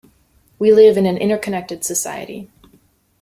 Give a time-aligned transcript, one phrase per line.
[0.57, 2.49] We live in an interconnected society.